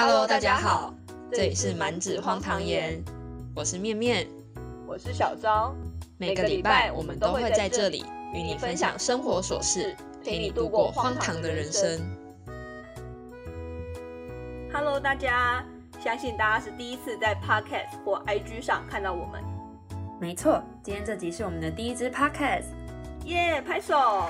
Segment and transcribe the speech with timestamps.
[0.00, 0.94] Hello，大家好，
[1.32, 3.02] 这里是满纸荒唐言，
[3.52, 4.28] 我是面面，
[4.86, 5.74] 我是小昭。
[6.18, 11.98] 每个礼拜我们都会在这里与你分享生活琐事，陪你度过荒唐的人生。
[14.72, 15.64] Hello，大家，
[15.98, 19.42] 相信大家是第一次在 Podcast 或 IG 上看到我们，
[20.20, 22.66] 没错，今天这集是我们的第一支 podcast。
[23.24, 24.28] 耶、拍手！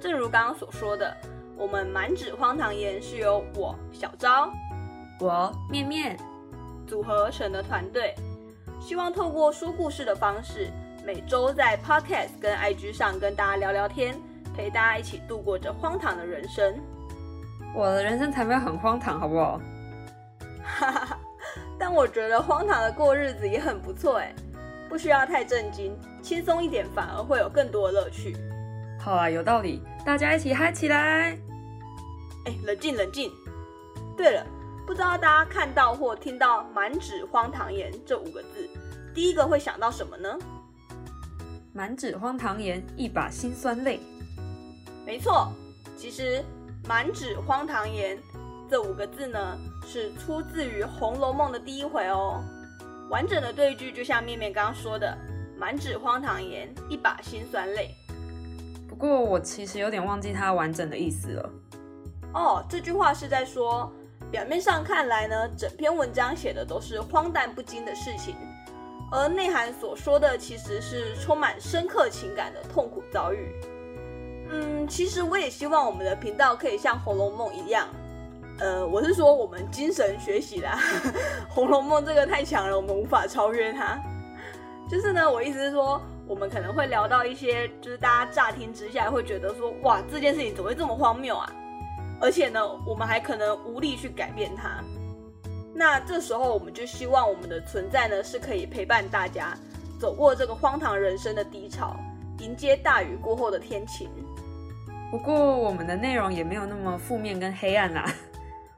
[0.00, 1.16] 正如刚刚所说的，
[1.58, 4.48] 我们满纸荒唐言是由我小昭
[5.18, 6.16] 我面面，
[6.86, 8.14] 组合成的团队，
[8.80, 10.70] 希望透过说故事的方式，
[11.04, 14.14] 每周在 Podcast 跟 IG 上跟大家聊聊天，
[14.56, 16.78] 陪大家一起度过这荒唐的人生。
[17.74, 19.60] 我的人生才没有很荒唐，好不好？
[20.62, 21.18] 哈哈哈，
[21.76, 24.32] 但我觉得荒唐的过日子也很不错哎，
[24.88, 28.36] 不需要太震惊，轻松一点反而会有更多的乐趣。
[29.00, 31.36] 好啊，有道理，大家一起嗨起来！
[32.46, 33.32] 哎，冷静冷静。
[34.16, 34.46] 对了，
[34.86, 38.68] 不知道大家看到或听到“满纸荒唐言”这五个字，
[39.14, 40.36] 第一个会想到什么呢？
[41.72, 44.00] 满纸荒唐言，一把辛酸泪。
[45.06, 45.52] 没错，
[45.96, 46.44] 其实
[46.88, 48.18] “满纸荒唐言”
[48.68, 52.42] 这五个字呢，是出自于《红楼梦》的第一回哦。
[53.08, 55.16] 完整的对句就像面面刚刚说的
[55.56, 57.94] ：“满纸荒唐言，一把辛酸泪。
[58.88, 61.50] 不过我其实有点忘记它完整的意思了。”
[62.34, 63.90] 哦，这句话是在说，
[64.30, 68.36] 表面上看来呢，整篇文章写的都是荒诞不经的事情，
[69.10, 73.54] 而内涵所说的其实是充满深刻情感的痛苦遭遇。
[74.50, 77.86] 嗯，其实我也希望我们的频道可以像《红楼梦》一样，
[78.60, 80.78] 呃，我是说我们精神学习啦，
[81.48, 83.98] 《红楼梦》这个太强了，我们无法超越它。
[84.88, 91.52] 就是呢，我意思是说，我们可能会聊到一些，就是大家乍听之下会觉得说，哇，这件事情怎么会这么荒谬啊？
[92.20, 94.82] 而且呢，我们还可能无力去改变它。
[95.74, 99.56] 那这时候，我们就希望我们的存在呢，是可以陪伴大家
[100.00, 101.96] 走过这个荒唐人生的低潮，
[102.40, 104.08] 迎接大雨过后的天晴。
[105.10, 108.04] 不过我们的内容也没有那么负面跟黑暗啦。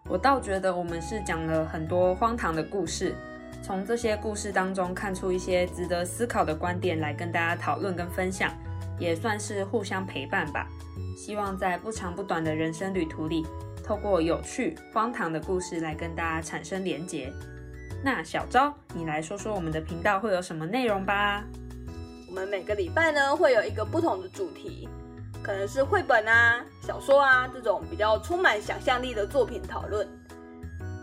[0.08, 3.14] 我倒觉得我们是讲了很多荒唐的故事，
[3.62, 8.52] 从这些故事当中看出一些值得思考的观点来跟大家讨论跟分享，
[9.00, 10.68] 也算是互相陪伴吧。
[11.16, 13.44] 希望在不长不短的人生旅途里，
[13.84, 17.32] 透过有趣、荒唐的故事来跟大家产生连结。
[18.04, 21.44] 那小昭，你来说说我们的频道会有什么内容吧？
[22.28, 24.88] 我们每个礼拜呢会有一个不同的主题，
[25.42, 30.08] 可能是绘本啊、小说啊这种比较充满想象力的作品讨论，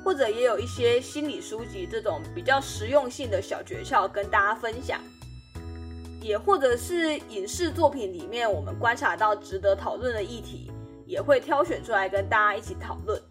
[0.04, 5.00] 或者也有一些心理书籍这种比较实用性的小诀窍跟大家分享。
[6.22, 10.72] 也或者是影视作品里面我们观察到值得讨论的议题，
[11.06, 13.22] 也会挑选出来跟大家一起讨论。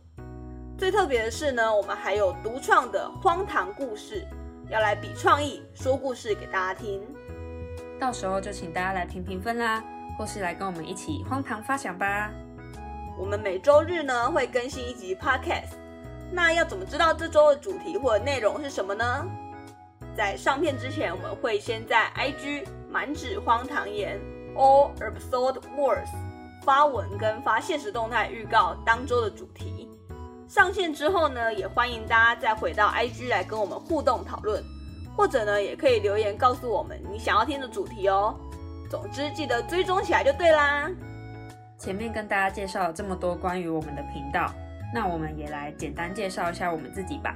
[0.79, 4.27] 最特别的是呢，我们还有独创的荒唐故事，
[4.71, 7.01] 要来比创意说故事给大家听。
[7.99, 9.83] 到时候就请大家来评评分啦，
[10.19, 12.31] 或是来跟我们一起荒唐发想吧。
[13.19, 15.73] 我们每周日呢会更新一集 podcast，
[16.31, 19.27] 那要怎么知道这周的主题或者内容是什么呢？
[20.17, 24.19] 在上片之前，我们会先在 IG 满纸荒唐言
[24.55, 26.09] All Episode Words
[26.63, 29.89] 发文跟发现实动态预告当周的主题。
[30.49, 34.63] 上线之后呢，也欢迎大家再回到 IG 来跟我们互动讨论，
[35.17, 38.35] 或者呢，也可以留言告诉我们你想要听的主题哦。
[38.89, 40.91] 总之，记得追踪起来就对啦。
[41.79, 44.51] 前面跟大家介绍了这么多关于我们的频道，
[44.95, 47.35] 那我们也来简单介绍一下我们自己吧。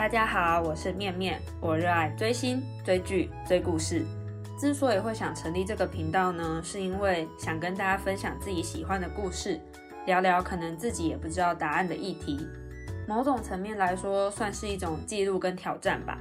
[0.00, 4.02] 大家好，我是面面，我热爱追星、追剧、追故事。
[4.58, 9.60] 之所以会想成立这个频道呢，是因为想跟大家分享自己喜欢的故事，
[10.06, 12.48] 聊聊可能自己也不知道答案的议题。
[13.06, 16.16] 某种层面来说，算是一种记录跟挑战吧。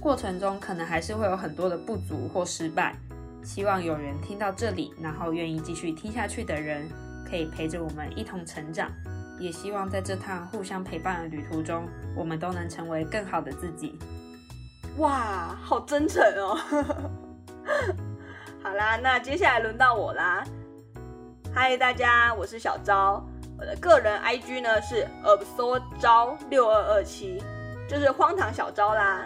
[0.00, 2.96] 过程中可能还是会有很多的不足或失败。
[3.44, 6.88] 希望有人听到这里，然后愿意继续听下去的人，
[7.28, 8.90] 可以陪着我们一同成长。
[9.38, 13.98] 也希望在这趟互相陪伴的旅途中，我们都能成为更好的自己。
[14.98, 16.58] 哇，好真诚哦！
[18.62, 20.44] 好啦，那接下来轮到我啦。
[21.54, 23.24] 嗨，大家，我是小昭，
[23.58, 27.42] 我的个人 IG 呢是 absurd 招六二二七，
[27.88, 29.22] 就是荒唐小昭啦。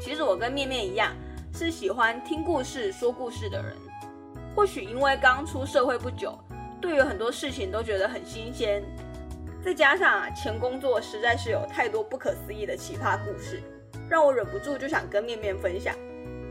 [0.00, 1.12] 其实我跟面面一样，
[1.54, 3.74] 是喜欢听故事、说故事的人。
[4.54, 6.36] 或许因为刚出社会不久，
[6.80, 8.82] 对于很多事情都觉得很新鲜，
[9.64, 13.62] 再加上啊，前工作实在是有太多不可思议的奇葩故事，
[14.08, 15.94] 让我忍不住就想跟面面分享。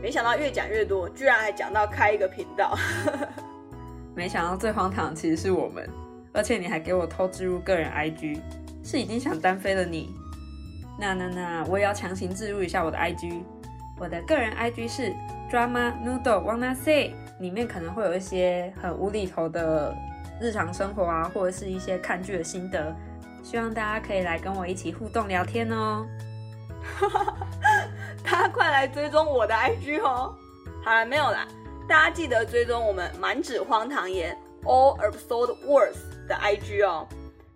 [0.02, 2.76] 没想到越讲越多，居然还讲到开一个频道。
[4.14, 5.88] 没想到最荒唐其实是我们，
[6.32, 8.40] 而且你还给我偷置入个人 IG，
[8.84, 10.14] 是已经想单飞了你？
[10.98, 13.42] 那那那，我也要强行置入一下我的 IG，
[13.98, 15.12] 我的个人 IG 是
[15.50, 19.94] drama noodle wanna say，里面可能会有一些很无厘头的
[20.40, 22.94] 日常生活啊，或者是一些看剧的心得，
[23.42, 26.06] 希望大家可以来跟我一起互动聊天哦。
[28.22, 30.34] 大家快来追踪我的 IG 哦！
[30.84, 31.46] 好了，没有啦，
[31.88, 37.06] 大家记得追踪我们满纸荒唐言 All Absurd Words 的 IG 哦。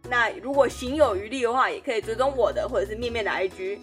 [0.09, 3.79] 那如果行有余力的话，也可以追踪我的或者是面面的 IG。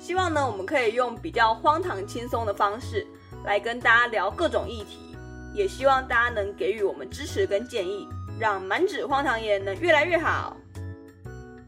[0.00, 3.06] 希望呢，我们可以用比较荒唐轻松的方式
[3.44, 5.13] 来跟大家聊各种议题，
[5.54, 8.08] 也希望大家能给予我们支持跟建议，
[8.38, 10.56] 让满纸荒唐言能越来越好。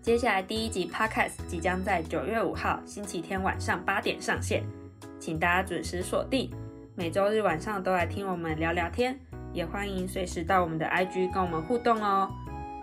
[0.02, 4.64] 接下来第一集 Podcast 即将在九月五号星期天晚上八点上线，
[5.18, 6.50] 请大家准时锁定，
[6.94, 9.18] 每周日晚上都来听我们聊聊天，
[9.52, 12.30] 也欢迎随时到我们的 IG 跟我们互动哦。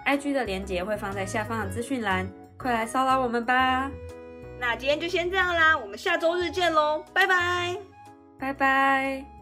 [0.05, 2.27] IG 的链接会放在下方的资讯栏，
[2.57, 3.89] 快来骚扰我们吧！
[4.59, 7.77] 那今天就先这样啦，我们下周日见喽，拜拜，
[8.38, 9.32] 拜拜。